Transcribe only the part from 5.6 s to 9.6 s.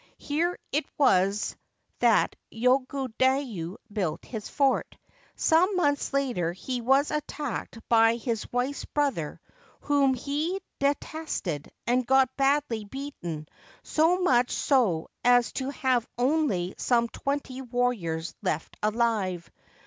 months later he was attacked by his wife's brother,